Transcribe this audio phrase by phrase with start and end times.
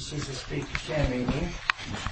[0.00, 1.50] This is a speaker share meeting,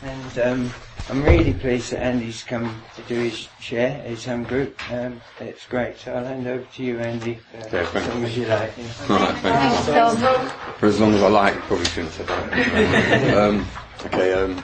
[0.02, 0.70] and um,
[1.08, 4.78] I'm really pleased that Andy's come to do his share, his home group.
[4.92, 8.36] Um, it's great, so I'll hand over to you, Andy, for Yeah, as long as
[8.36, 8.74] you like.
[8.76, 8.84] yeah.
[9.08, 10.50] Alright, thank you.
[10.80, 13.36] For as long as I like, probably shouldn't have said that.
[13.48, 13.66] um,
[14.04, 14.58] okay, um,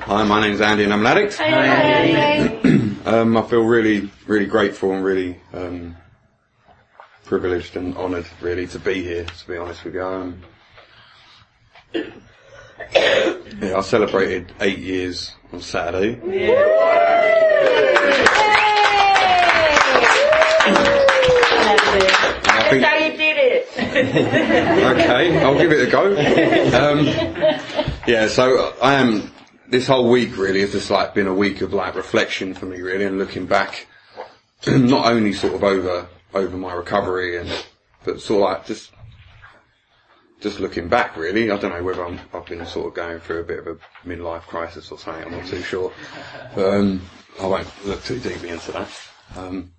[0.00, 1.38] hi, my name's Andy and I'm an addict.
[3.06, 5.96] Um, I feel really, really grateful and really um,
[7.24, 9.24] privileged and honoured, really, to be here.
[9.24, 10.42] To be honest with you, um,
[11.94, 16.20] yeah, I celebrated eight years on Saturday.
[21.30, 23.68] I think- That's how you did it.
[24.98, 26.12] okay, I'll give it a go.
[26.76, 27.06] Um,
[28.06, 29.32] yeah, so I am.
[29.68, 32.80] This whole week really has just like been a week of like reflection for me,
[32.80, 33.86] really, and looking back,
[34.66, 37.50] not only sort of over over my recovery and,
[38.04, 38.90] but sort of like just
[40.40, 41.50] just looking back, really.
[41.50, 44.08] I don't know whether I'm, I've been sort of going through a bit of a
[44.08, 45.24] midlife crisis or something.
[45.24, 45.92] I'm not too sure.
[46.56, 47.02] Um,
[47.40, 48.88] I won't look too deeply into that.
[49.36, 49.72] Um,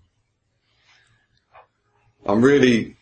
[2.26, 2.98] I'm really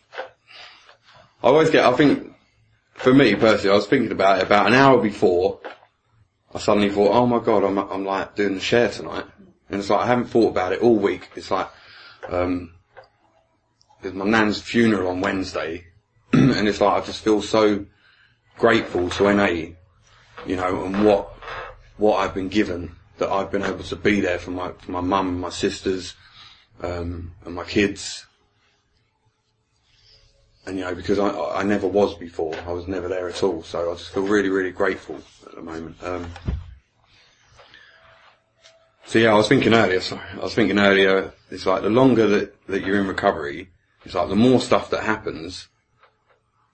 [1.44, 2.34] I always get, I think,
[2.94, 5.60] for me personally, I was thinking about it about an hour before,
[6.54, 9.26] I suddenly thought, oh my god, I'm, I'm like doing the share tonight.
[9.70, 11.30] And it's like, I haven't thought about it all week.
[11.36, 11.70] It's like,
[12.30, 12.74] um,
[14.02, 15.86] there's my nan's funeral on Wednesday,
[16.34, 17.86] and it's like, I just feel so
[18.58, 19.74] grateful to NA,
[20.46, 21.34] you know, and what,
[21.98, 25.02] what I've been given, that I've been able to be there for my, for my
[25.02, 26.16] mum and my sisters,
[26.82, 28.28] um, and my kids,
[30.68, 33.64] and you know, because I, I never was before, I was never there at all,
[33.64, 35.96] so I just feel really, really grateful at the moment.
[36.04, 36.30] Um,
[39.06, 42.28] so yeah, I was thinking earlier, sorry, I was thinking earlier, it's like the longer
[42.28, 43.70] that, that you're in recovery,
[44.04, 45.70] it's like the more stuff that happens,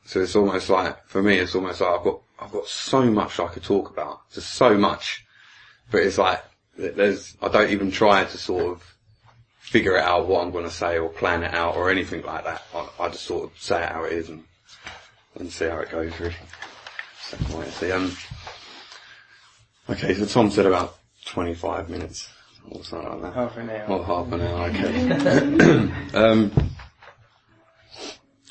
[0.06, 3.40] so it's almost like, for me, it's almost like I've got, I've got so much
[3.40, 5.26] I could talk about, just so much,
[5.92, 6.44] but it's like,
[6.78, 8.96] there's, I don't even try to sort of
[9.60, 12.44] figure it out what I'm going to say or plan it out or anything like
[12.44, 12.64] that.
[12.76, 14.44] I, I just sort of say it how it is and,
[15.40, 16.36] and see how it goes really.
[17.22, 17.92] So, wait see.
[17.92, 18.16] Um,
[19.90, 22.30] okay, so Tom said about 25 minutes
[22.70, 23.34] or something like that.
[23.34, 23.86] Half an hour.
[23.88, 25.92] Or half an hour, okay.
[26.14, 26.52] um,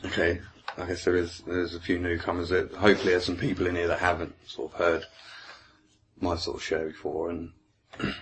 [0.06, 0.40] okay,
[0.78, 3.88] I guess there is, there's a few newcomers that, hopefully there's some people in here
[3.88, 5.04] that haven't sort of heard
[6.20, 7.52] my sort of share before and,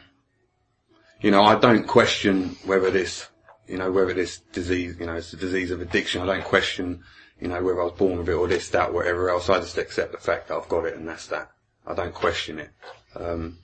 [1.21, 3.29] you know, I don't question whether this,
[3.67, 6.23] you know, whether this disease, you know, it's a disease of addiction.
[6.23, 7.05] I don't question,
[7.41, 9.49] you know, whether I was born with it or this, that, whatever else.
[9.49, 11.51] I just accept the fact that I've got it and that's that.
[11.87, 12.71] I don't question it.
[13.15, 13.59] Um,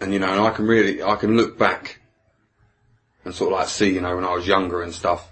[0.00, 2.00] and you know, and I can really, I can look back
[3.24, 5.28] and sort of like see, you know, when I was younger and stuff.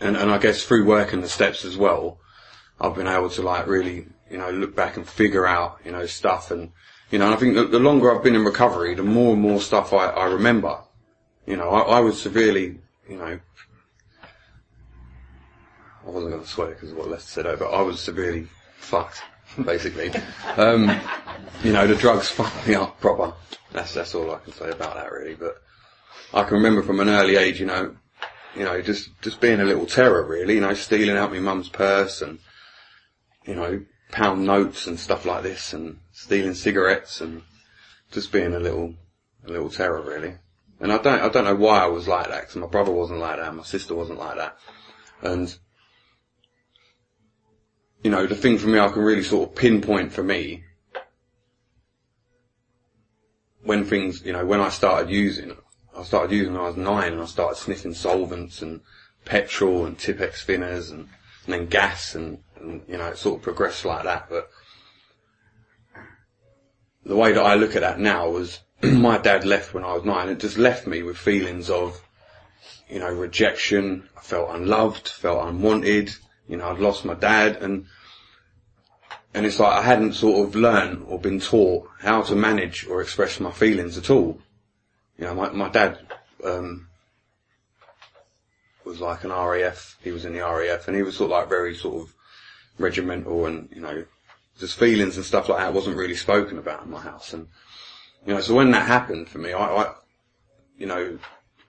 [0.00, 2.18] And, and I guess through working the steps as well,
[2.80, 6.06] I've been able to like really, you know, look back and figure out, you know,
[6.06, 6.72] stuff and,
[7.10, 9.40] you know, and I think that the longer I've been in recovery, the more and
[9.40, 10.80] more stuff I, I remember.
[11.46, 13.38] You know, I, I was severely, you know,
[16.06, 19.22] I wasn't going to swear because of what Lester said, but I was severely fucked,
[19.64, 20.10] basically.
[20.56, 21.00] um,
[21.62, 23.32] you know, the drugs fucked me up proper.
[23.72, 25.62] That's, that's all I can say about that really, but
[26.34, 27.96] I can remember from an early age, you know,
[28.56, 31.68] you know, just, just being a little terror really, you know, stealing out my mum's
[31.68, 32.38] purse and,
[33.44, 37.42] you know, pound notes and stuff like this and stealing cigarettes and
[38.12, 38.94] just being a little,
[39.46, 40.34] a little terror really.
[40.80, 43.20] And I don't, I don't know why I was like that because my brother wasn't
[43.20, 44.56] like that, my sister wasn't like that.
[45.22, 45.54] And,
[48.02, 50.64] you know, the thing for me I can really sort of pinpoint for me
[53.62, 55.56] when things, you know, when I started using,
[55.96, 58.80] I started using when I was nine and I started sniffing solvents and
[59.24, 61.08] petrol and Tipp-Ex thinners and,
[61.44, 64.28] and then gas and, and, you know, it sort of progressed like that.
[64.28, 64.50] But
[67.04, 70.04] the way that I look at that now was my dad left when I was
[70.04, 70.28] nine.
[70.28, 72.00] It just left me with feelings of,
[72.90, 74.08] you know, rejection.
[74.16, 76.14] I felt unloved, felt unwanted.
[76.46, 77.86] You know, I'd lost my dad and,
[79.32, 83.00] and it's like I hadn't sort of learned or been taught how to manage or
[83.00, 84.40] express my feelings at all.
[85.18, 85.98] You know, my, my dad,
[86.44, 86.88] um,
[88.86, 89.98] was like an RAF.
[90.02, 92.14] He was in the RAF and he was sort of like very sort of
[92.78, 94.04] regimental and, you know,
[94.58, 97.32] just feelings and stuff like that wasn't really spoken about in my house.
[97.32, 97.48] And,
[98.24, 99.94] you know, so when that happened for me, I, I
[100.78, 101.18] you know,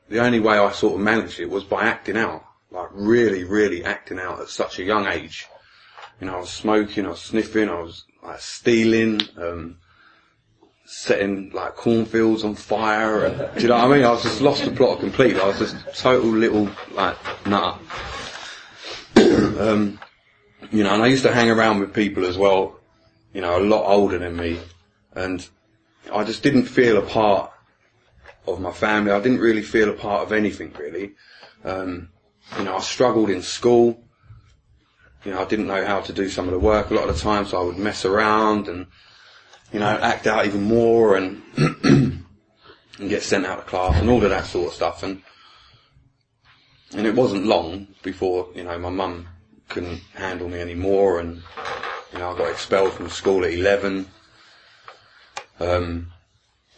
[0.09, 2.43] the only way I sort of managed it was by acting out.
[2.69, 5.47] Like really, really acting out at such a young age.
[6.19, 9.77] You know, I was smoking, I was sniffing, I was like stealing, um,
[10.89, 13.25] setting like cornfields on fire.
[13.25, 14.06] And, do you know what I mean?
[14.06, 15.42] I was just lost the plot completely.
[15.42, 17.78] I was just total little like nut.
[19.18, 20.00] um,
[20.72, 22.80] you know, and I used to hang around with people as well,
[23.34, 24.60] you know, a lot older than me,
[25.13, 25.48] and
[26.12, 27.51] I just didn't feel a part
[28.48, 29.12] of my family.
[29.12, 31.16] I didn't really feel a part of anything really.
[31.66, 32.10] Um,
[32.57, 34.01] you know, I struggled in school.
[35.25, 37.16] You know, I didn't know how to do some of the work a lot of
[37.16, 38.88] the time, so I would mess around and,
[39.71, 42.25] you know, act out even more and, and
[43.09, 45.03] get sent out of class and all of that sort of stuff.
[45.03, 45.21] And,
[46.93, 49.27] and it wasn't long before, you know, my mum
[49.69, 51.41] couldn't handle me anymore and,
[52.13, 54.07] you know, I got expelled from school at 11.
[55.59, 56.11] Um,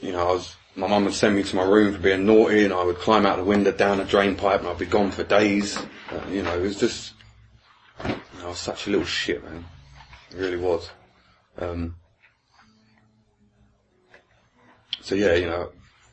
[0.02, 2.66] you know, I was, my mum would send me to my room for being naughty
[2.66, 5.12] and I would climb out the window down a drain pipe and I'd be gone
[5.12, 5.78] for days.
[5.78, 7.14] Uh, you know, it was just,
[8.04, 8.10] you
[8.40, 9.66] know, I was such a little shit, man.
[10.32, 10.90] It really was.
[11.60, 11.96] Um,
[15.02, 15.72] so yeah, you know,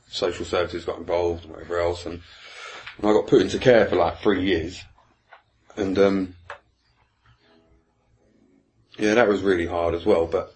[0.09, 2.21] social services got involved and whatever else and,
[2.99, 4.83] and I got put into care for like three years.
[5.77, 6.35] And, um,
[8.99, 10.55] yeah, that was really hard as well, but,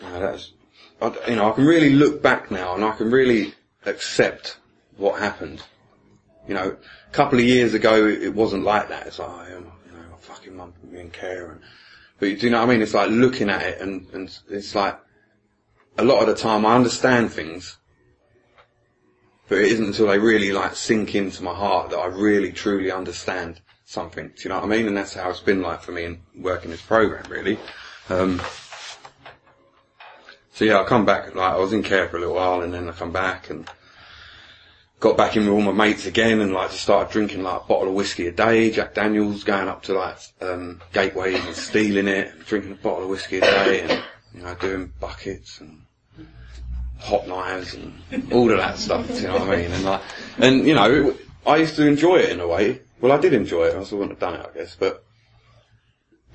[0.00, 0.52] you know, that was,
[1.00, 3.54] I, you know, I can really look back now and I can really
[3.84, 4.58] accept
[4.96, 5.62] what happened.
[6.48, 6.76] You know,
[7.08, 9.06] a couple of years ago it wasn't like that.
[9.06, 9.60] It's like, oh, you
[9.92, 11.60] know, fucking mum in care and,
[12.18, 12.82] but do you know what I mean?
[12.82, 14.98] It's like looking at it and, and it's like,
[15.98, 17.78] a lot of the time I understand things,
[19.48, 22.90] but it isn't until they really like sink into my heart that I really truly
[22.90, 24.28] understand something.
[24.28, 24.86] Do you know what I mean?
[24.88, 27.58] And that's how it's been like for me in working this program really.
[28.10, 28.42] Um,
[30.52, 32.74] so yeah, I come back, like I was in care for a little while and
[32.74, 33.68] then I come back and
[34.98, 37.66] got back in with all my mates again and like just started drinking like a
[37.66, 42.08] bottle of whiskey a day, Jack Daniels, going up to like, um, gateways and stealing
[42.08, 44.02] it, drinking a bottle of whiskey a day and,
[44.34, 45.85] you know, doing buckets and
[46.98, 49.72] hot knives and all of that stuff, you know what I mean?
[49.72, 50.02] And like,
[50.38, 51.16] and you know,
[51.46, 52.80] I used to enjoy it in a way.
[53.00, 55.04] Well, I did enjoy it, I also wouldn't have done it, I guess, but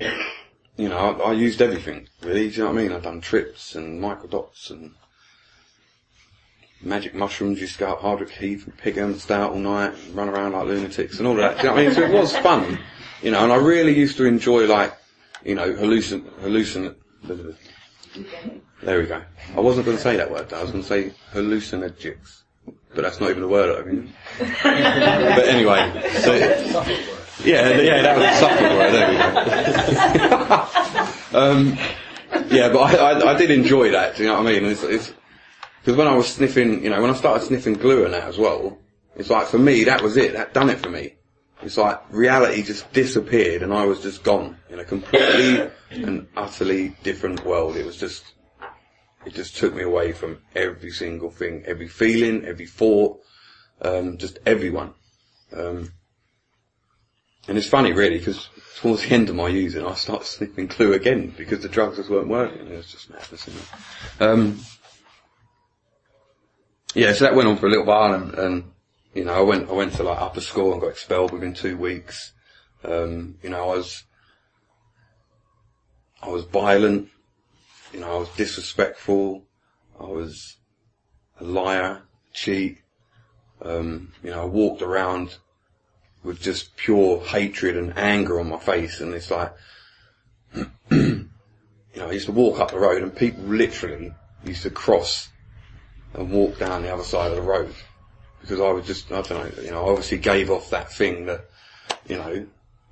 [0.76, 2.92] you know, I, I, used everything, really, do you know what I mean?
[2.92, 4.92] I've done trips and microdots and
[6.80, 9.94] magic mushrooms, used to go up Hardwick Heath and pick them, stay out all night
[9.94, 11.94] and run around like lunatics and all that, do you know what I mean?
[11.94, 12.78] So it was fun,
[13.22, 14.96] you know, and I really used to enjoy like,
[15.44, 16.94] you know, hallucin, hallucin,
[18.82, 19.22] there we go.
[19.56, 20.58] I wasn't going to say that word, Though.
[20.58, 22.42] I was going to say hallucinogens.
[22.94, 24.12] But that's not even a word, I mean.
[24.38, 26.34] but anyway, so,
[27.42, 28.92] yeah, yeah, that was a subtle word.
[28.92, 29.16] There we
[30.28, 31.38] go.
[31.38, 31.78] um,
[32.50, 34.16] yeah, but I, I, I, did enjoy that.
[34.16, 34.64] Do you know what I mean?
[34.66, 35.12] It's
[35.80, 38.38] because when I was sniffing, you know, when I started sniffing glue and that as
[38.38, 38.78] well,
[39.16, 40.34] it's like for me that was it.
[40.34, 41.14] That done it for me.
[41.62, 46.96] It's like reality just disappeared and I was just gone in a completely and utterly
[47.02, 47.76] different world.
[47.76, 48.34] It was just,
[49.24, 53.20] it just took me away from every single thing, every feeling, every thought,
[53.80, 54.94] um, just everyone.
[55.56, 55.92] Um,
[57.48, 60.92] and it's funny really because towards the end of my using I started sniffing glue
[60.92, 62.68] again because the drugs just weren't working.
[62.68, 63.48] It was just madness.
[64.20, 64.60] Um,
[66.94, 68.64] yeah, so that went on for a little while and, and,
[69.14, 71.76] you know, I went, I went to like upper school and got expelled within two
[71.76, 72.32] weeks.
[72.84, 74.04] Um, you know, I was,
[76.22, 77.08] I was violent.
[77.92, 79.44] You know, I was disrespectful.
[80.00, 80.56] I was
[81.40, 82.02] a liar,
[82.32, 82.78] cheat.
[83.60, 85.36] Um, you know, I walked around
[86.24, 89.52] with just pure hatred and anger on my face and it's like,
[90.90, 91.28] you
[91.96, 94.14] know, I used to walk up the road and people literally
[94.44, 95.28] used to cross
[96.14, 97.74] and walk down the other side of the road
[98.40, 101.26] because I was just, I don't know, you know, I obviously gave off that thing
[101.26, 101.44] that,
[102.08, 102.46] you know,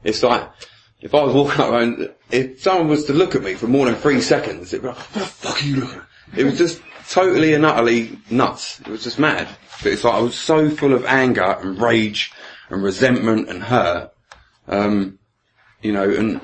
[0.05, 0.49] it's like,
[1.00, 3.87] if I was walking up and if someone was to look at me for more
[3.87, 6.38] than three seconds, it'd be like, what the fuck are you looking at?
[6.38, 8.80] It was just totally and utterly nuts.
[8.80, 9.49] It was just mad.
[9.83, 12.33] But it's like I was so full of anger and rage
[12.69, 14.12] and resentment and hurt.
[14.69, 15.19] Um,
[15.83, 16.40] you know, and,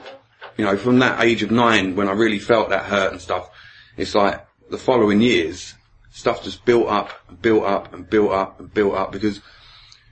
[0.57, 3.51] you know, from that age of nine when I really felt that hurt and stuff,
[3.97, 5.75] it's like the following years,
[6.11, 9.41] stuff just built up and built up and built up and built up because,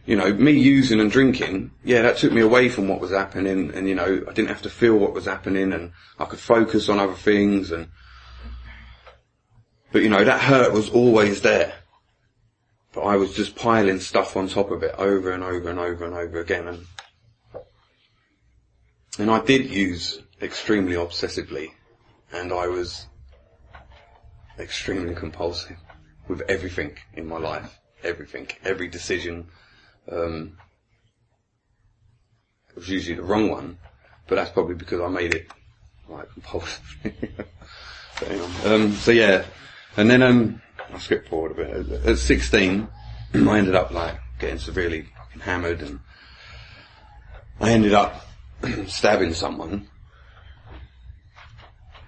[0.07, 3.73] you know, me using and drinking, yeah, that took me away from what was happening
[3.75, 6.89] and, you know, I didn't have to feel what was happening and I could focus
[6.89, 7.89] on other things and,
[9.93, 11.73] but you know, that hurt was always there.
[12.93, 16.05] But I was just piling stuff on top of it over and over and over
[16.05, 16.87] and over again and,
[19.19, 21.71] and I did use extremely obsessively
[22.31, 23.07] and I was
[24.59, 25.79] extremely compulsive
[26.29, 27.79] with everything in my life.
[28.03, 28.49] Everything.
[28.65, 29.49] Every decision.
[30.11, 30.59] Um,
[32.71, 33.79] it was usually the wrong one,
[34.27, 35.47] but that's probably because I made it
[36.09, 36.97] like compulsive.
[38.67, 39.45] um, so yeah,
[39.97, 42.07] and then um, I skipped forward a bit.
[42.07, 42.89] At 16,
[43.35, 46.01] I ended up like getting severely fucking hammered and
[47.61, 48.27] I ended up
[48.87, 49.89] stabbing someone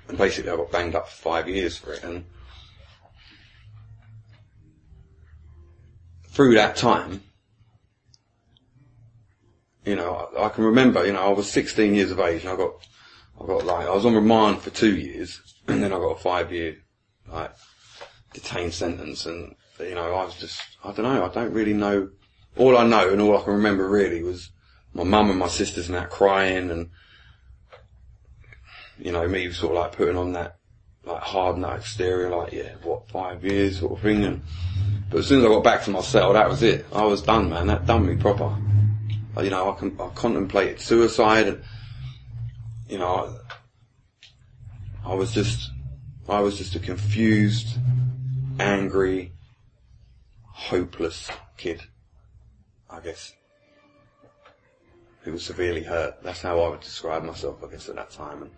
[0.08, 2.24] and basically I got banged up for five years for it and
[6.28, 7.22] through that time,
[9.86, 12.50] you know, I, I, can remember, you know, I was 16 years of age and
[12.50, 12.72] I got,
[13.40, 16.20] I got like, I was on remand for two years and then I got a
[16.20, 16.76] five year,
[17.32, 17.52] like,
[18.34, 22.10] detained sentence and, you know, I was just, I don't know, I don't really know,
[22.56, 24.50] all I know and all I can remember really was
[24.92, 26.90] my mum and my sisters and that crying and,
[28.98, 30.56] you know, me sort of like putting on that,
[31.04, 34.42] like hard nut exterior, like, yeah, what, five years sort of thing and,
[35.10, 36.84] but as soon as I got back to my cell, that was it.
[36.92, 37.68] I was done, man.
[37.68, 38.56] That done me proper.
[39.36, 41.62] Uh, you know, I, I contemplated suicide and,
[42.88, 43.36] you know,
[45.04, 45.70] I, I was just,
[46.28, 47.78] I was just a confused,
[48.58, 49.32] angry,
[50.42, 51.82] hopeless kid,
[52.88, 53.34] I guess,
[55.20, 56.22] who was severely hurt.
[56.22, 58.42] That's how I would describe myself, I guess, at that time.
[58.42, 58.50] And,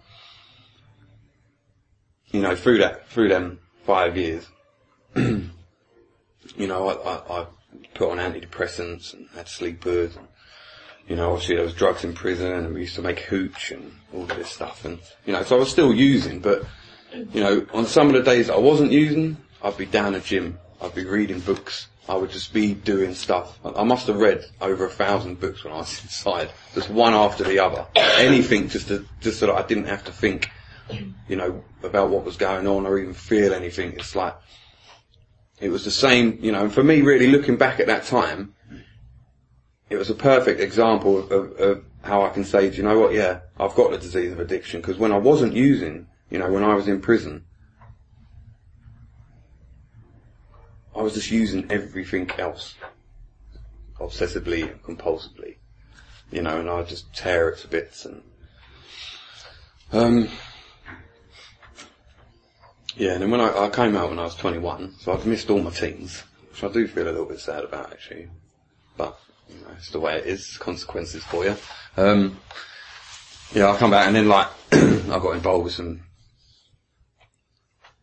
[2.28, 4.46] you know, through that, through them five years,
[5.16, 5.50] you
[6.56, 7.46] know, I, I, I
[7.94, 10.28] put on antidepressants and had sleepers and,
[11.08, 13.92] you know, obviously there was drugs in prison and we used to make hooch and
[14.12, 16.64] all this stuff and, you know, so I was still using, but,
[17.32, 20.58] you know, on some of the days I wasn't using, I'd be down a gym,
[20.82, 23.58] I'd be reading books, I would just be doing stuff.
[23.64, 27.44] I must have read over a thousand books when I was inside, just one after
[27.44, 27.86] the other.
[27.94, 30.50] Anything just to, just so that I didn't have to think,
[31.28, 33.92] you know, about what was going on or even feel anything.
[33.92, 34.34] It's like,
[35.60, 38.54] it was the same, you know, and for me really looking back at that time,
[39.90, 43.12] it was a perfect example of, of how I can say, do you know what,
[43.12, 46.64] yeah, I've got the disease of addiction, because when I wasn't using, you know, when
[46.64, 47.44] I was in prison,
[50.96, 52.74] I was just using everything else,
[54.00, 55.56] obsessively compulsively,
[56.30, 58.22] you know, and I'd just tear it to bits and,
[59.92, 60.28] um,
[62.96, 65.48] yeah, and then when I, I came out when I was 21, so I've missed
[65.50, 68.28] all my teens, which I do feel a little bit sad about actually.
[68.96, 69.18] But,
[69.76, 71.56] it's the way it is, consequences for you.
[71.96, 72.38] Um,
[73.52, 76.02] yeah, I come back and then like, I got involved with some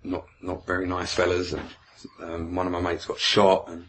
[0.03, 1.63] not, not very nice fellas and,
[2.21, 3.85] um, one of my mates got shot and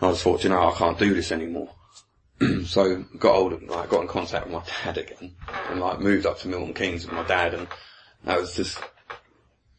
[0.00, 1.70] I just thought, you know, I can't do this anymore.
[2.64, 5.34] so got older, like, got in contact with my dad again
[5.70, 7.68] and like moved up to Milton Keynes with my dad and
[8.24, 8.78] that was just,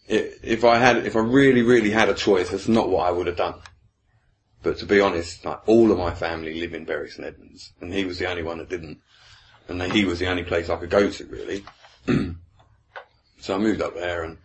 [0.08, 3.28] if I had, if I really, really had a choice, that's not what I would
[3.28, 3.56] have done.
[4.64, 7.94] But to be honest, like all of my family live in Bury St Edmunds, and
[7.94, 9.00] he was the only one that didn't,
[9.68, 11.64] and he was the only place I could go to really.
[13.40, 14.38] so I moved up there, and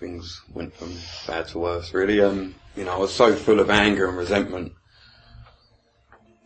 [0.00, 0.94] things went from
[1.26, 1.94] bad to worse.
[1.94, 4.72] Really, um, you know, I was so full of anger and resentment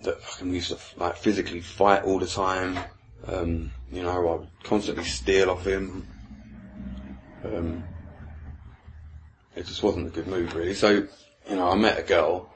[0.02, 2.78] that I used to like physically fight all the time.
[3.26, 6.06] Um, you know, I would constantly steal off him.
[7.44, 7.84] Um,
[9.54, 10.74] it just wasn't a good move really.
[10.74, 11.06] So,
[11.49, 12.52] you know, I met a girl.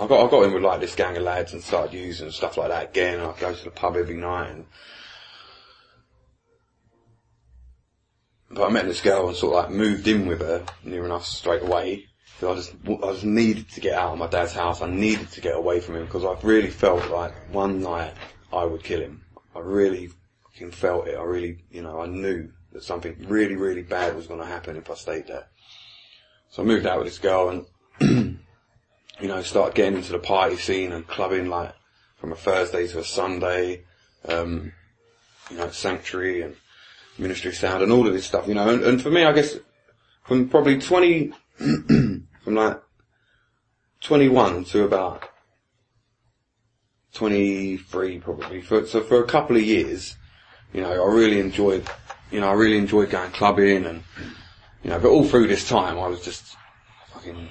[0.00, 2.34] I got, I got in with like this gang of lads and started using and
[2.34, 3.20] stuff like that again.
[3.20, 4.66] I'd go to the pub every night and,
[8.50, 11.26] but I met this girl and sort of like moved in with her near enough
[11.26, 12.06] straight away.
[12.38, 14.80] So I just, I just needed to get out of my dad's house.
[14.80, 18.14] I needed to get away from him because I really felt like one night
[18.52, 19.22] I would kill him.
[19.54, 20.08] I really
[20.44, 21.16] fucking felt it.
[21.18, 24.76] I really, you know, I knew that something really, really bad was going to happen
[24.76, 25.48] if I stayed there.
[26.50, 27.66] So I moved out with this girl and,
[29.20, 31.74] you know, started getting into the party scene and clubbing like
[32.16, 33.84] from a Thursday to a Sunday,
[34.28, 34.72] um,
[35.50, 36.56] you know, Sanctuary and
[37.18, 39.56] Ministry Sound and all of this stuff, you know, and, and for me, I guess
[40.24, 42.80] from probably 20, from like
[44.00, 45.28] 21 to about
[47.14, 50.16] 23 probably, for, so for a couple of years,
[50.72, 51.88] you know, I really enjoyed
[52.30, 54.02] you know, I really enjoyed going clubbing and,
[54.82, 56.56] you know, but all through this time I was just
[57.12, 57.48] fucking,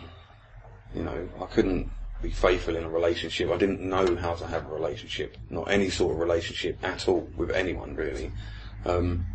[0.94, 1.90] you know, I couldn't
[2.22, 3.50] be faithful in a relationship.
[3.50, 7.30] I didn't know how to have a relationship, not any sort of relationship at all
[7.38, 8.32] with anyone really.
[8.86, 9.26] Um,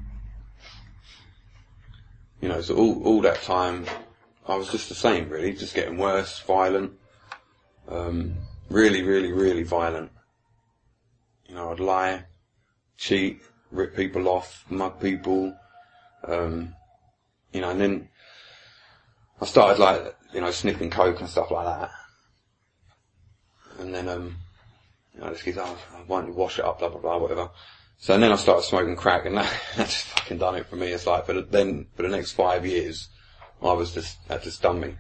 [2.40, 3.87] you know, so all, all that time
[4.46, 6.92] I was just the same really, just getting worse, violent,
[7.88, 8.34] um,
[8.68, 10.11] really, really, really violent.
[11.49, 12.25] You know, I'd lie,
[12.99, 15.56] cheat, rip people off, mug people,
[16.26, 16.75] um,
[17.52, 18.08] you know, and then
[19.40, 21.90] I started like, you know, sniffing coke and stuff like that.
[23.78, 24.36] And then, um,
[25.14, 27.50] you know, this kid's, oh, why don't you wash it up, blah, blah, blah, whatever.
[27.98, 30.88] So then I started smoking crack and that, that just fucking done it for me.
[30.88, 33.08] It's like, but then, for the next five years,
[33.62, 34.94] I was just, that just done me.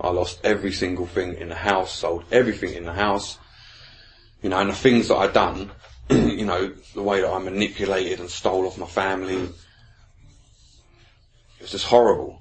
[0.00, 3.38] I lost every single thing in the house, sold everything in the house,
[4.42, 5.70] you know, and the things that I'd done,
[6.10, 9.52] you know, the way that I manipulated and stole off my family, it
[11.60, 12.39] was just horrible.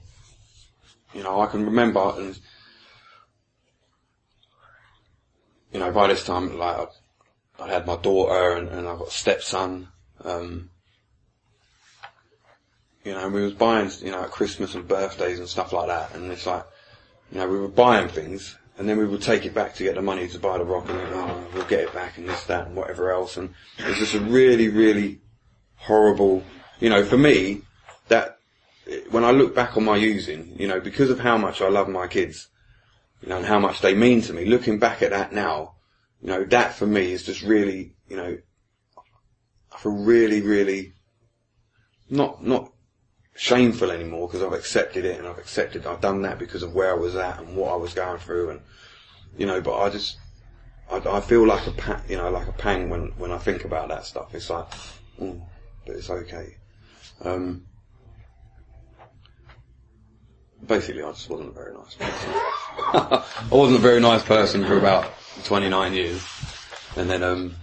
[1.14, 2.40] You know, I can remember and,
[5.72, 6.90] you know, by this time, like,
[7.60, 9.88] I, I had my daughter and, and I've got a stepson,
[10.24, 10.70] um,
[13.04, 16.16] you know, we was buying, you know, at Christmas and birthdays and stuff like that,
[16.16, 16.64] and it's like,
[17.32, 19.96] you know, we were buying things, and then we would take it back to get
[19.96, 22.68] the money to buy the rock, and oh, we'll get it back, and this, that,
[22.68, 25.22] and whatever else, and it was just a really, really
[25.76, 26.44] horrible,
[26.80, 27.62] you know, for me,
[28.10, 28.39] that,
[29.10, 31.88] when I look back on my using, you know, because of how much I love
[31.88, 32.48] my kids,
[33.22, 35.76] you know, and how much they mean to me, looking back at that now,
[36.22, 38.38] you know, that for me is just really, you know,
[39.72, 40.94] I feel really, really,
[42.10, 42.72] not, not
[43.36, 46.92] shameful anymore because I've accepted it and I've accepted, I've done that because of where
[46.92, 48.62] I was at and what I was going through and,
[49.38, 50.18] you know, but I just,
[50.92, 53.64] I, I feel like a, pa- you know, like a pang when, when I think
[53.66, 54.34] about that stuff.
[54.34, 54.66] It's like,
[55.22, 55.42] mm,
[55.86, 56.58] but it's okay.
[57.24, 57.68] Um,
[60.66, 62.32] basically I just wasn't a very nice person.
[62.94, 65.12] I wasn't a very nice person for about
[65.44, 66.26] 29 years.
[66.96, 67.56] And then, um,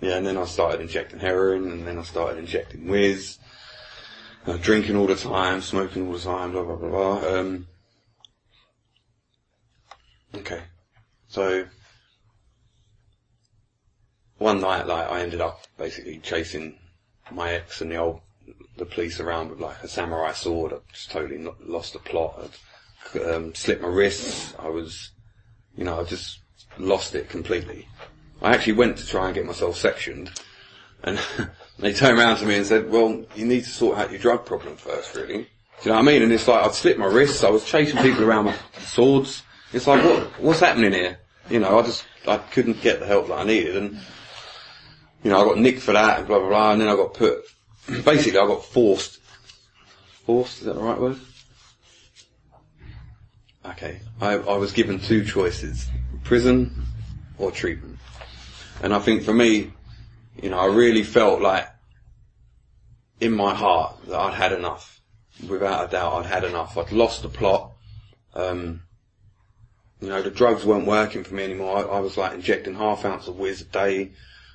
[0.00, 3.38] yeah, and then I started injecting heroin, and then I started injecting whiz,
[4.46, 7.38] uh, drinking all the time, smoking all the time, blah blah blah blah.
[7.38, 7.66] Um,
[10.34, 10.62] okay,
[11.28, 11.66] so
[14.38, 16.78] one night, like I ended up basically chasing
[17.30, 18.20] my ex and the old
[18.76, 20.72] the police around with like a samurai sword.
[20.72, 22.50] I just totally lo- lost the plot.
[23.14, 24.54] I'd um, slipped my wrists.
[24.58, 25.10] I was,
[25.76, 26.40] you know, I just
[26.78, 27.86] lost it completely.
[28.42, 30.30] I actually went to try and get myself sectioned,
[31.02, 31.18] and
[31.78, 34.44] they turned around to me and said, "Well, you need to sort out your drug
[34.44, 35.48] problem first, really."
[35.82, 36.22] Do you know what I mean?
[36.22, 37.44] And it's like I'd slipped my wrists.
[37.44, 39.42] I was chasing people around with swords.
[39.72, 41.18] It's like, what, what's happening here?
[41.50, 44.00] You know, I just I couldn't get the help that I needed, and
[45.22, 47.14] you know, I got nicked for that and blah blah blah, and then I got
[47.14, 47.44] put.
[48.04, 49.20] Basically, I got forced.
[50.24, 51.20] Forced is that the right word?
[53.66, 55.88] Okay, I, I was given two choices:
[56.22, 56.84] prison
[57.38, 57.98] or treatment.
[58.82, 59.72] And I think for me,
[60.42, 61.68] you know, I really felt like
[63.20, 65.00] in my heart that I'd had enough.
[65.48, 66.78] Without a doubt, I'd had enough.
[66.78, 67.72] I'd lost the plot.
[68.34, 68.82] Um,
[70.00, 71.78] you know, the drugs weren't working for me anymore.
[71.78, 74.12] I, I was like injecting half ounce of whiz a day.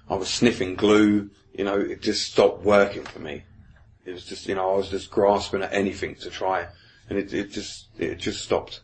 [0.09, 1.29] I was sniffing glue.
[1.53, 3.43] You know, it just stopped working for me.
[4.05, 6.67] It was just, you know, I was just grasping at anything to try,
[7.09, 8.81] and it, it just, it just stopped.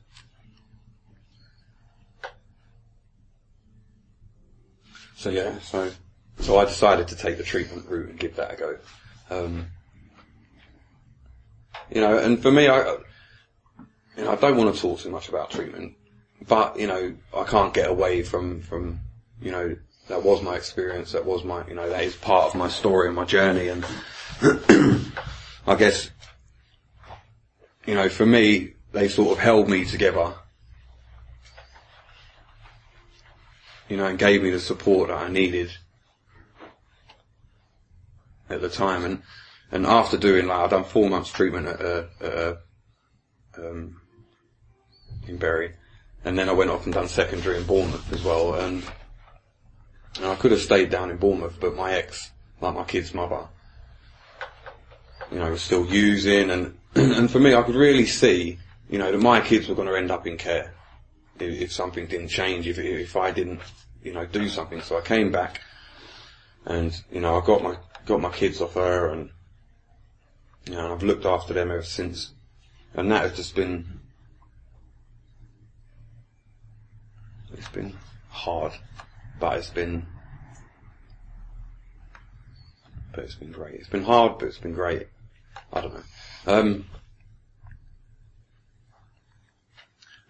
[5.16, 5.92] So yeah, so
[6.40, 8.78] so I decided to take the treatment route and give that a go.
[9.32, 9.68] Um,
[11.90, 12.98] you know, and for me, I,
[14.18, 15.94] you know, I don't want to talk too much about treatment,
[16.48, 19.00] but you know, I can't get away from from
[19.42, 19.76] you know
[20.08, 23.08] that was my experience, that was my you know that is part of my story
[23.08, 23.86] and my journey, and
[25.68, 26.10] I guess
[27.86, 30.34] you know for me they sort of held me together
[33.90, 35.72] you know, and gave me the support that I needed
[38.50, 39.06] at the time.
[39.06, 39.22] And,
[39.72, 42.56] and after doing like, I've done four months treatment at, uh, uh,
[43.58, 44.02] um,
[45.28, 45.74] in Bury.
[46.24, 48.56] And then I went off and done secondary in Bournemouth as well.
[48.56, 48.84] And,
[50.18, 53.48] and I could have stayed down in Bournemouth, but my ex, like my kid's mother,
[55.32, 59.12] you know, was still using and, and for me I could really see, you know,
[59.12, 60.74] that my kids were going to end up in care
[61.40, 63.60] if, if something didn't change, if, if I didn't,
[64.04, 64.82] you know, do something.
[64.82, 65.62] So I came back
[66.66, 69.30] and, you know, I got my, got my kids off her and,
[70.68, 72.32] you know, and I've looked after them ever since.
[72.94, 74.00] And that has just been,
[77.54, 77.96] it's been
[78.30, 78.72] hard,
[79.40, 80.06] but it's been,
[83.14, 83.76] but it's been great.
[83.76, 85.08] It's been hard, but it's been great.
[85.72, 86.04] I don't know.
[86.48, 86.86] Um,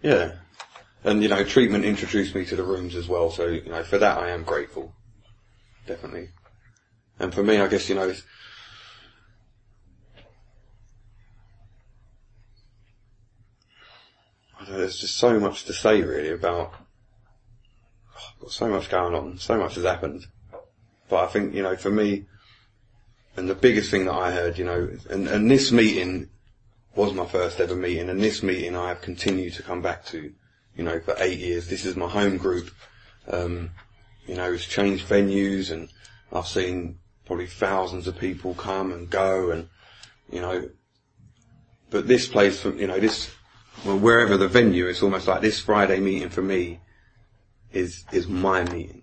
[0.02, 0.32] yeah.
[1.04, 3.98] And, you know, treatment introduced me to the rooms as well, so, you know, for
[3.98, 4.92] that I am grateful.
[5.86, 6.30] Definitely.
[7.18, 8.12] And for me, I guess, you know,
[14.68, 16.74] there's just so much to say really about,
[18.48, 20.26] so much going on, so much has happened.
[21.08, 22.26] But I think, you know, for me,
[23.36, 26.30] and the biggest thing that I heard, you know, and, and this meeting
[26.94, 30.32] was my first ever meeting, and this meeting I have continued to come back to,
[30.74, 31.68] you know, for eight years.
[31.68, 32.70] This is my home group.
[33.28, 33.70] Um,
[34.26, 35.88] you know, it's changed venues and
[36.32, 39.68] I've seen probably thousands of people come and go and,
[40.30, 40.68] you know,
[41.90, 43.30] but this place, you know, this,
[43.84, 46.80] well, wherever the venue, it's almost like this Friday meeting for me
[47.72, 49.02] is, is my meeting.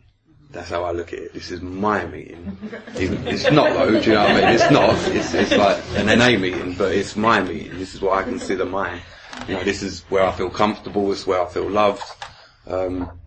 [0.52, 1.34] That's how I look at it.
[1.34, 2.58] This is my meeting.
[2.94, 4.50] It's not though, do you know what I mean?
[4.50, 5.16] It's not.
[5.16, 7.80] It's, it's like an NA meeting, but it's my meeting.
[7.80, 9.02] This is what I consider mine.
[9.48, 11.10] You know, this is where I feel comfortable.
[11.10, 12.04] This is where I feel loved.
[12.68, 13.20] Um,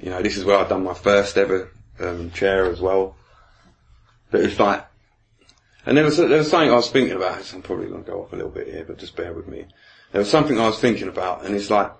[0.00, 3.14] you know, this is where I've done my first ever um, chair as well.
[4.30, 4.86] But it's like,
[5.84, 7.52] and there was there was something I was thinking about.
[7.52, 9.66] I'm probably going to go off a little bit here, but just bear with me.
[10.12, 11.92] There was something I was thinking about, and it's like,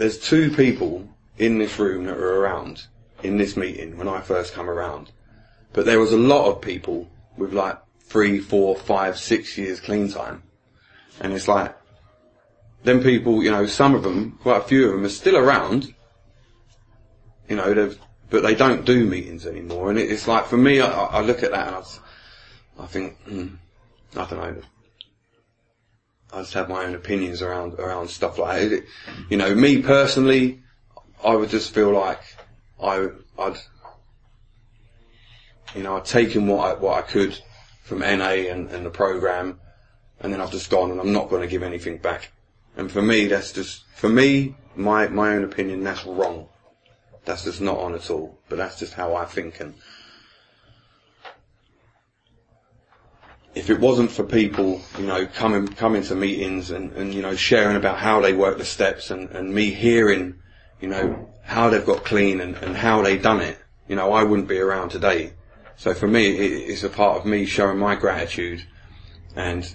[0.00, 2.86] there's two people in this room that are around
[3.22, 5.12] in this meeting when I first come around,
[5.74, 10.10] but there was a lot of people with like three, four, five, six years clean
[10.10, 10.42] time,
[11.20, 11.76] and it's like,
[12.82, 15.94] then people, you know, some of them, quite a few of them, are still around.
[17.46, 17.98] You know, they've,
[18.30, 21.42] but they don't do meetings anymore, and it, it's like for me, I, I look
[21.42, 22.00] at that and
[22.78, 23.48] I think, hmm,
[24.16, 24.62] I don't know.
[26.32, 28.84] I just have my own opinions around around stuff like that.
[29.28, 30.62] You know, me personally,
[31.24, 32.20] I would just feel like
[32.82, 33.58] I, I'd,
[35.74, 37.38] you know, I'd taken what I, what I could
[37.82, 39.60] from NA and, and the program,
[40.20, 42.30] and then I've just gone and I'm not going to give anything back.
[42.76, 46.48] And for me, that's just, for me, my, my own opinion, that's wrong.
[47.24, 48.38] That's just not on at all.
[48.48, 49.74] But that's just how I think and
[53.54, 57.34] if it wasn't for people, you know, coming, coming to meetings and, and, you know,
[57.34, 60.36] sharing about how they work the steps and, and me hearing,
[60.80, 63.58] you know, how they've got clean and, and how they done it,
[63.88, 65.32] you know, I wouldn't be around today.
[65.76, 68.64] So for me, it, it's a part of me showing my gratitude
[69.34, 69.68] and,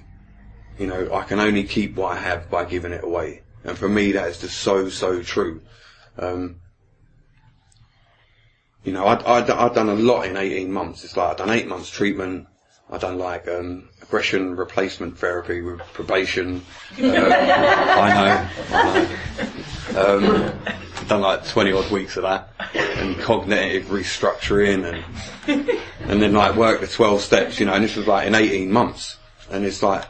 [0.77, 3.41] you know, I can only keep what I have by giving it away.
[3.65, 5.61] And for me, that is just so, so true.
[6.17, 6.61] Um,
[8.85, 11.03] you know, I'd, I'd, I'd done a lot in 18 months.
[11.03, 12.47] It's like I'd done eight months treatment.
[12.89, 16.63] I'd done like, um, aggression replacement therapy with probation.
[17.01, 18.93] Uh, I know, I
[19.93, 20.15] know.
[20.17, 20.59] Um,
[21.07, 25.03] done like 20 odd weeks of that and cognitive restructuring
[25.47, 25.69] and,
[26.01, 28.71] and then like work the 12 steps, you know, and this was like in 18
[28.71, 29.17] months.
[29.51, 30.03] And it's like,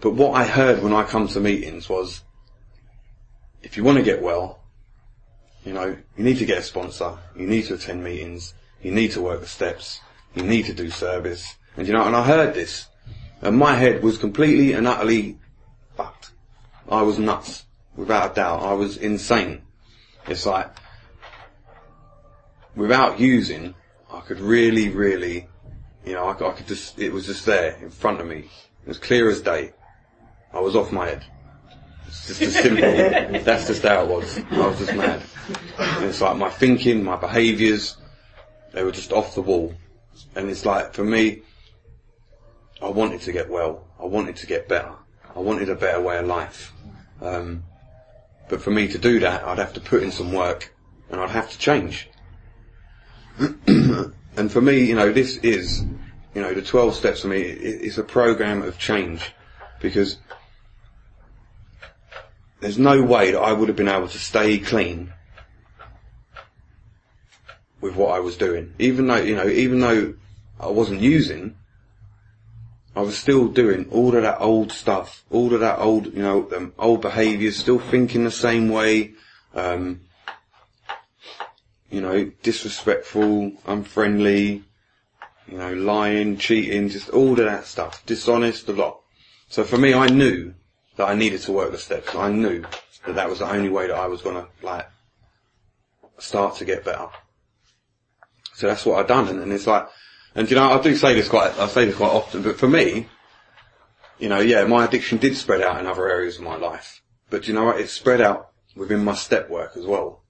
[0.00, 2.22] but what I heard when I come to meetings was,
[3.62, 4.60] if you want to get well,
[5.64, 9.12] you know, you need to get a sponsor, you need to attend meetings, you need
[9.12, 10.00] to work the steps,
[10.34, 11.56] you need to do service.
[11.76, 12.86] And you know, and I heard this,
[13.40, 15.38] and my head was completely and utterly
[15.96, 16.30] fucked.
[16.88, 17.64] I was nuts,
[17.96, 18.62] without a doubt.
[18.62, 19.62] I was insane.
[20.26, 20.70] It's like,
[22.76, 23.74] without using,
[24.12, 25.48] I could really, really,
[26.04, 28.38] you know, I, could- I could just, it was just there in front of me.
[28.84, 29.72] It was clear as day.
[30.52, 31.24] I was off my head.
[32.06, 32.82] It's just as simple.
[33.44, 34.38] That's just how it was.
[34.50, 35.22] I was just mad.
[35.78, 37.96] And it's like my thinking, my behaviours,
[38.72, 39.74] they were just off the wall.
[40.34, 41.42] And it's like, for me,
[42.80, 43.86] I wanted to get well.
[44.00, 44.92] I wanted to get better.
[45.34, 46.72] I wanted a better way of life.
[47.20, 47.64] Um,
[48.48, 50.74] but for me to do that, I'd have to put in some work
[51.10, 52.08] and I'd have to change.
[53.38, 55.82] and for me, you know, this is,
[56.34, 59.32] you know, the 12 steps for me, it, it's a program of change
[59.80, 60.18] because
[62.60, 65.12] there's no way that I would have been able to stay clean
[67.82, 68.72] with what I was doing.
[68.78, 70.14] Even though, you know, even though
[70.58, 71.56] I wasn't using,
[72.96, 76.48] I was still doing all of that old stuff, all of that old, you know,
[76.56, 79.12] um, old behaviours, still thinking the same way,
[79.54, 80.00] um,
[81.90, 84.62] you know, disrespectful, unfriendly,
[85.48, 89.00] you know, lying, cheating, just all of that stuff, dishonest, a lot.
[89.48, 90.54] So for me, I knew
[90.96, 92.14] that I needed to work the steps.
[92.14, 92.64] I knew
[93.06, 94.86] that that was the only way that I was gonna, like,
[96.18, 97.08] start to get better.
[98.62, 99.88] So that's what I've done, and, and it's like,
[100.36, 102.68] and you know, I do say this quite, I say this quite often, but for
[102.68, 103.08] me,
[104.20, 107.48] you know, yeah, my addiction did spread out in other areas of my life, but
[107.48, 110.22] you know what, it spread out within my step work as well,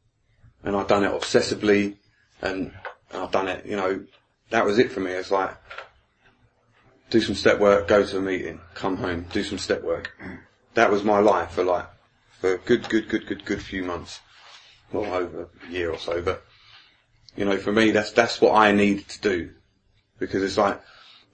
[0.65, 1.99] and I've done it obsessively,
[2.41, 2.73] and
[3.13, 4.03] I've done it, you know,
[4.49, 5.11] that was it for me.
[5.11, 5.55] It's like,
[7.11, 10.11] do some step work, go to a meeting, come home, do some step work.
[10.73, 11.87] That was my life for like,
[12.41, 14.21] for a good, good, good, good, good few months.
[14.91, 16.43] Well, over a year or so, but,
[17.37, 19.51] you know, for me, that's, that's what I needed to do.
[20.19, 20.81] Because it's like,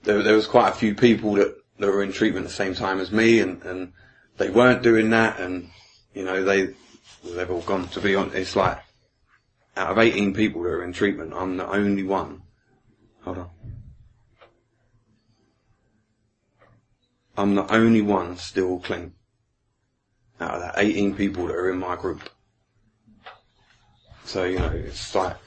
[0.03, 2.73] there, there was quite a few people that, that were in treatment at the same
[2.73, 3.93] time as me and, and
[4.37, 5.69] they weren't doing that and,
[6.13, 6.73] you know, they,
[7.23, 8.79] they've all gone to be on, it's like,
[9.75, 12.41] out of 18 people that are in treatment, I'm the only one.
[13.23, 13.49] Hold on.
[17.37, 19.13] I'm the only one still clean.
[20.41, 22.29] Out of that 18 people that are in my group.
[24.25, 25.37] So, you know, it's like,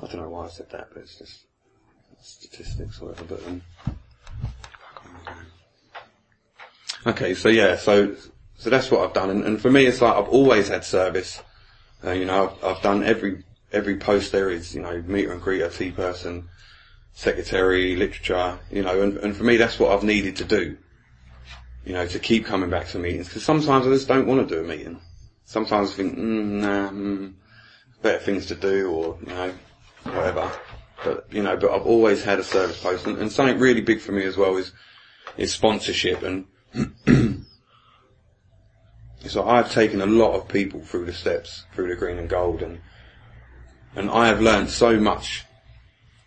[0.00, 1.44] I don't know why I said that, but it's just
[2.20, 3.62] statistics or whatever, but um,
[7.04, 8.14] Okay, so yeah, so,
[8.56, 11.42] so that's what I've done, and, and for me it's like I've always had service,
[12.04, 15.40] Uh, you know, I've, I've done every, every post there is, you know, meet and
[15.40, 16.48] greet, a tea person,
[17.12, 20.76] secretary, literature, you know, and, and for me that's what I've needed to do.
[21.84, 24.54] You know, to keep coming back to meetings, because sometimes I just don't want to
[24.54, 25.00] do a meeting.
[25.44, 27.34] Sometimes I think, mm, nah, mm,
[28.02, 29.52] better things to do, or, you know,
[31.42, 34.12] you know, but I've always had a service post, and, and something really big for
[34.12, 34.72] me as well is,
[35.36, 36.46] is sponsorship, and
[39.26, 42.62] so I've taken a lot of people through the steps, through the green and gold,
[42.62, 42.80] and,
[43.96, 45.44] and I have learned so much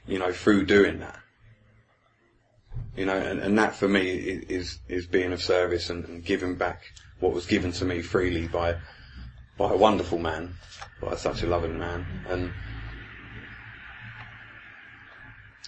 [0.05, 1.19] you know, through doing that.
[2.97, 6.55] You know, and, and that for me is, is being of service and, and giving
[6.55, 6.83] back
[7.19, 8.75] what was given to me freely by,
[9.57, 10.55] by a wonderful man,
[11.01, 12.05] by such a loving man.
[12.27, 12.51] And,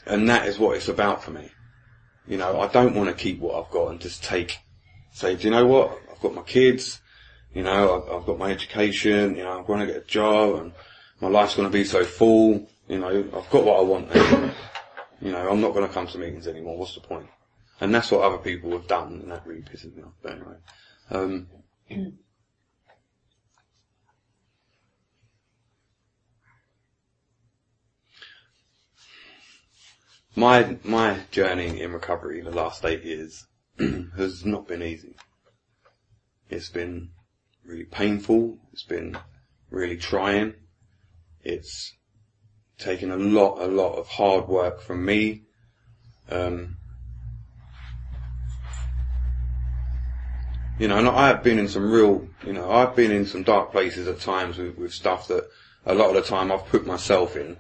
[0.08, 1.50] and that is what it's about for me.
[2.28, 4.60] You know, I don't want to keep what I've got and just take,
[5.12, 5.98] say, do you know what?
[6.12, 7.00] I've got my kids,
[7.54, 10.56] you know, I've, I've got my education, you know, I'm going to get a job
[10.56, 10.74] and
[11.22, 14.54] my life's going to be so full you know, I've got what I want now.
[15.20, 16.78] You know, I'm not going to come to meetings anymore.
[16.78, 17.28] What's the point?
[17.82, 20.14] And that's what other people have done, and that really pisses me off.
[20.22, 20.56] But anyway,
[21.12, 21.48] um,
[30.38, 33.48] my my journey in recovery in the last eight years
[34.16, 35.16] has not been easy.
[36.50, 37.10] It's been
[37.66, 38.60] really painful.
[38.72, 39.18] It's been
[39.72, 40.54] really trying.
[41.42, 41.96] It's
[42.78, 45.42] taken a lot, a lot of hard work from me.
[46.30, 46.78] Um,
[50.78, 53.42] you know, and I have been in some real, you know, I've been in some
[53.42, 55.50] dark places at times with, with stuff that
[55.86, 57.58] a lot of the time I've put myself in.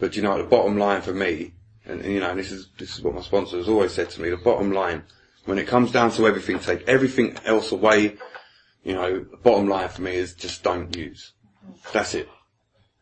[0.00, 1.52] But you know, the bottom line for me,
[1.86, 4.20] and, and you know, this is, this is what my sponsor has always said to
[4.20, 5.04] me, the bottom line,
[5.44, 8.16] when it comes down to everything, take everything else away,
[8.84, 11.32] you know, the bottom line for me is just don't use.
[11.92, 12.28] That's it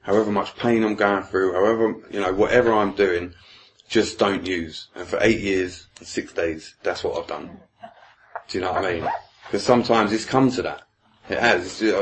[0.09, 3.35] however much pain I'm going through, however, you know, whatever I'm doing,
[3.91, 4.89] just don't use.
[4.95, 7.61] And for eight years and six days, that's what I've done.
[8.49, 9.09] Do you know what I mean?
[9.45, 10.83] Because sometimes it's come to that.
[11.29, 11.83] It has.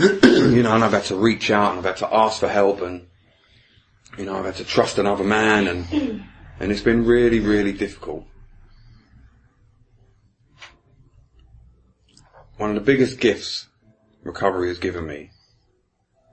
[0.00, 2.82] You know, and I've had to reach out and I've had to ask for help
[2.82, 3.07] and,
[4.16, 6.24] you know, I've had to trust another man and,
[6.60, 8.24] and it's been really, really difficult.
[12.56, 13.68] One of the biggest gifts
[14.22, 15.30] recovery has given me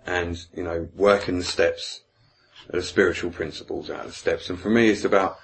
[0.05, 2.01] and, you know, working the steps,
[2.69, 4.49] the spiritual principles out of the steps.
[4.49, 5.37] And for me, it's about,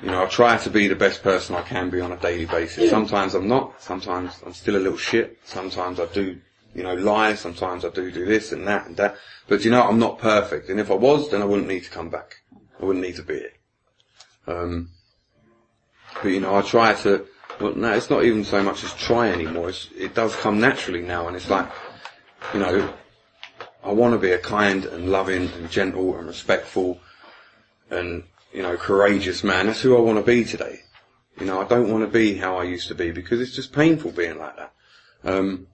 [0.00, 2.46] you know, I try to be the best person I can be on a daily
[2.46, 2.90] basis.
[2.90, 3.80] Sometimes I'm not.
[3.80, 5.38] Sometimes I'm still a little shit.
[5.44, 6.40] Sometimes I do,
[6.74, 7.34] you know, lie.
[7.34, 9.16] Sometimes I do do this and that and that.
[9.48, 10.68] But you know, I'm not perfect.
[10.68, 12.36] And if I was, then I wouldn't need to come back.
[12.80, 13.56] I wouldn't need to be it.
[14.46, 14.90] Um,
[16.22, 17.26] but you know, I try to,
[17.60, 19.70] well, no, it's not even so much as try anymore.
[19.70, 21.68] It's, it does come naturally now and it's like,
[22.54, 22.92] you know,
[23.82, 27.00] I want to be a kind and loving and gentle and respectful
[27.90, 29.66] and, you know, courageous man.
[29.66, 30.80] That's who I want to be today.
[31.38, 33.72] You know, I don't want to be how I used to be because it's just
[33.72, 34.72] painful being like that.
[35.24, 35.66] Um,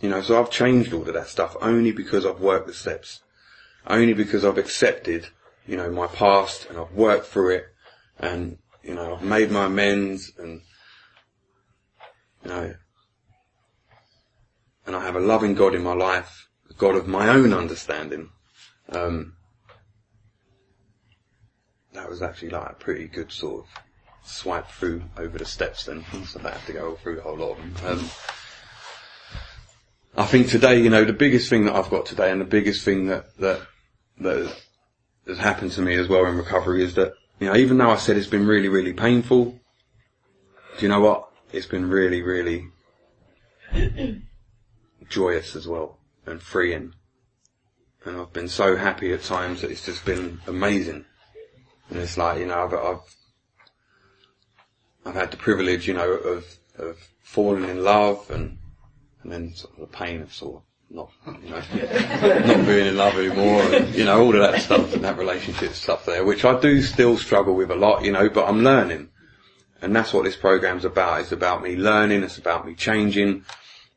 [0.00, 3.22] you know, so I've changed all of that stuff only because I've worked the steps.
[3.86, 5.28] Only because I've accepted,
[5.66, 7.66] you know, my past and I've worked through it
[8.18, 10.60] and, you know, I've made my amends and,
[12.42, 12.74] you know,
[14.86, 18.30] and I have a loving God in my life a God of my own understanding.
[18.88, 19.34] Um,
[21.92, 23.70] that was actually like a pretty good sort of
[24.24, 27.52] swipe through over the steps then, so I have to go through the whole lot
[27.52, 27.74] of them.
[27.86, 28.10] Um,
[30.18, 32.84] I think today, you know, the biggest thing that I've got today and the biggest
[32.84, 33.60] thing that, that,
[34.18, 34.56] that
[35.26, 37.96] has happened to me as well in recovery is that, you know, even though I
[37.96, 39.60] said it's been really, really painful,
[40.78, 41.28] do you know what?
[41.52, 42.68] It's been really, really
[45.10, 46.94] joyous as well and freeing.
[48.06, 51.04] And I've been so happy at times that it's just been amazing.
[51.90, 53.16] And it's like, you know, I've, I've,
[55.04, 58.56] I've had the privilege, you know, of, of falling in love and,
[59.26, 61.10] and then sort of the pain of sort of not,
[61.42, 61.56] you know,
[62.46, 65.72] not being in love anymore and, you know, all of that stuff and that relationship
[65.72, 69.08] stuff there, which I do still struggle with a lot, you know, but I'm learning.
[69.82, 71.22] And that's what this program's about.
[71.22, 72.22] It's about me learning.
[72.22, 73.44] It's about me changing.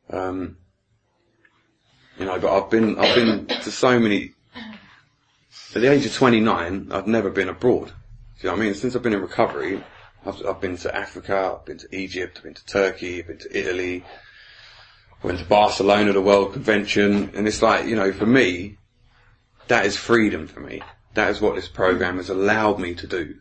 [0.10, 0.58] Um,
[2.18, 4.34] you know, but I've been, I've been to so many,
[5.76, 7.94] at the age of 29, I've never been abroad.
[8.42, 8.74] Know what I mean?
[8.74, 9.84] Since I've been in recovery,
[10.26, 13.38] I've, I've been to Africa, I've been to Egypt, I've been to Turkey, I've been
[13.38, 14.04] to Italy,
[15.24, 18.78] went to Barcelona, at the World Convention, and it's like, you know, for me,
[19.68, 20.82] that is freedom for me.
[21.14, 23.36] That is what this program has allowed me to do.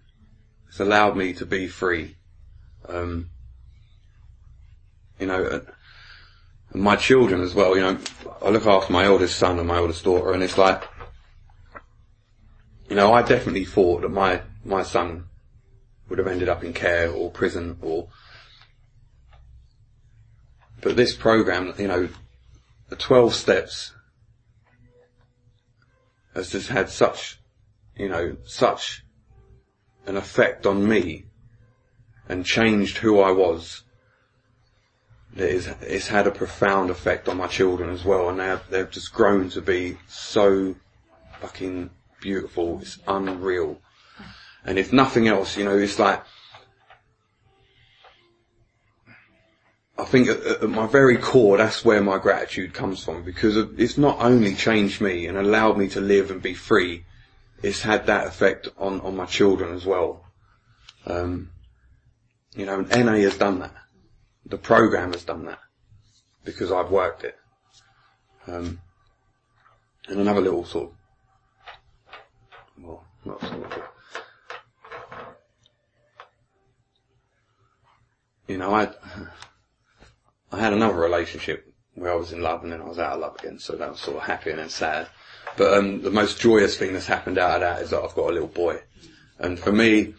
[0.69, 2.17] It's allowed me to be free.
[2.89, 3.31] Um,
[5.19, 5.63] you know,
[6.73, 7.99] my children as well, you know,
[8.43, 10.85] I look after my oldest son and my oldest daughter and it's like,
[12.89, 15.25] you know, I definitely thought that my, my son
[16.09, 18.09] would have ended up in care or prison or,
[20.81, 22.09] but this program, you know,
[22.89, 23.93] the 12 steps
[26.35, 27.41] has just had such,
[27.97, 29.05] you know, such
[30.07, 31.27] an effect on me
[32.29, 33.83] and changed who I was.
[35.35, 38.91] It is, it's had a profound effect on my children as well and they've, they've
[38.91, 40.75] just grown to be so
[41.41, 42.81] fucking beautiful.
[42.81, 43.81] It's unreal.
[44.65, 46.23] And if nothing else, you know, it's like,
[49.99, 53.99] I think at, at, my very core, that's where my gratitude comes from because it's
[53.99, 57.05] not only changed me and allowed me to live and be free,
[57.65, 60.25] it's had that effect on, on my children as well.
[61.05, 61.51] Um,
[62.55, 63.75] you know, NA has done that.
[64.47, 65.59] The program has done that
[66.45, 67.37] because I've worked it.
[68.47, 68.81] Um,
[70.07, 73.83] and another little sort of, well, not sort of,
[78.47, 78.89] you know, I,
[80.51, 83.21] I had another relationship where I was in love and then I was out of
[83.21, 85.09] love again, so that was sort of happy and then sad.
[85.57, 88.31] But um, the most joyous thing that's happened out of that is that I've got
[88.31, 88.81] a little boy.
[89.39, 90.15] And for me,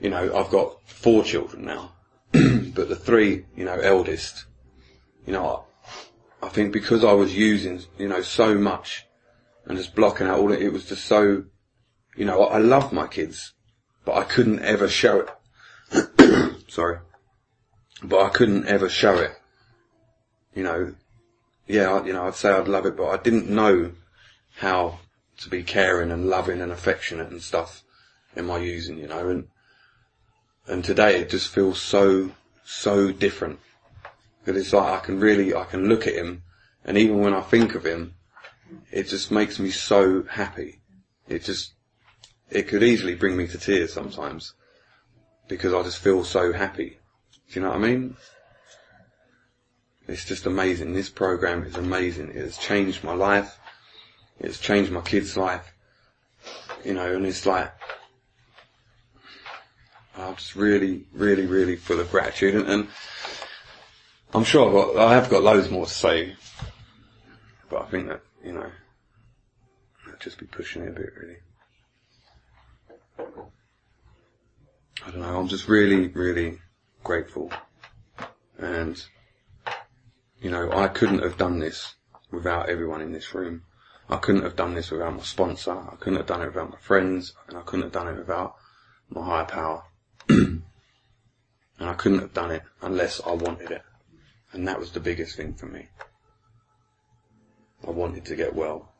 [0.00, 1.92] you know, I've got four children now,
[2.32, 4.46] but the three, you know, eldest,
[5.26, 5.64] you know,
[6.42, 9.06] I, I think because I was using, you know, so much
[9.66, 11.44] and just blocking out all it, it was just so,
[12.16, 13.52] you know, I, I love my kids,
[14.04, 15.26] but I couldn't ever show
[15.90, 16.64] it.
[16.68, 16.98] Sorry
[18.02, 19.32] but I couldn't ever show it.
[20.54, 20.94] You know,
[21.66, 23.92] yeah, you know, I'd say I'd love it, but I didn't know
[24.56, 25.00] how
[25.38, 27.82] to be caring and loving and affectionate and stuff
[28.34, 29.48] in my using, you know, and,
[30.66, 32.32] and today it just feels so,
[32.64, 33.60] so different.
[34.44, 36.42] Because it's like I can really, I can look at him
[36.84, 38.14] and even when I think of him,
[38.90, 40.80] it just makes me so happy.
[41.28, 41.72] It just,
[42.50, 44.54] it could easily bring me to tears sometimes
[45.48, 46.97] because I just feel so happy.
[47.50, 48.16] Do you know what I mean?
[50.06, 50.94] It's just amazing.
[50.94, 52.30] This program is amazing.
[52.30, 53.58] It has changed my life.
[54.38, 55.72] It's changed my kid's life.
[56.84, 57.72] You know, and it's like,
[60.16, 62.88] I'm just really, really, really full of gratitude and, and
[64.34, 66.34] I'm sure I've got, I have got loads more to say,
[67.70, 68.70] but I think that, you know,
[70.06, 71.36] I'd just be pushing it a bit really.
[75.06, 76.58] I don't know, I'm just really, really
[77.08, 77.50] grateful.
[78.58, 79.02] And,
[80.42, 81.94] you know, I couldn't have done this
[82.30, 83.62] without everyone in this room.
[84.10, 85.72] I couldn't have done this without my sponsor.
[85.72, 87.32] I couldn't have done it without my friends.
[87.48, 88.56] And I couldn't have done it without
[89.08, 89.84] my higher power.
[90.28, 90.62] and
[91.80, 93.82] I couldn't have done it unless I wanted it.
[94.52, 95.88] And that was the biggest thing for me.
[97.86, 98.92] I wanted to get well.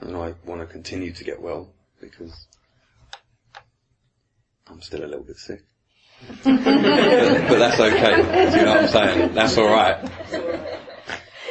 [0.00, 2.48] And I want to continue to get well because
[4.70, 5.62] I'm still a little bit sick.
[6.44, 8.50] but, that's okay.
[8.50, 9.34] Do you know what I'm saying?
[9.34, 10.10] That's alright.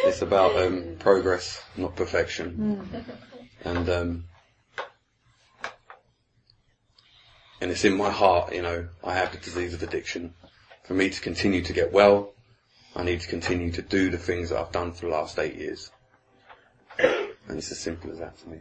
[0.03, 2.89] It's about um, progress, not perfection.
[3.63, 4.23] And um,
[7.59, 10.33] and it's in my heart, you know, I have the disease of addiction.
[10.83, 12.33] For me to continue to get well,
[12.95, 15.55] I need to continue to do the things that I've done for the last eight
[15.55, 15.91] years.
[16.99, 18.59] And it's as simple as that for me.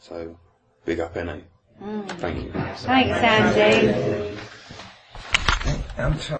[0.00, 0.38] So,
[0.84, 1.38] big up NA.
[1.80, 2.52] Thank you.
[2.52, 4.38] Thanks, Andy.
[5.96, 6.39] I'm sorry.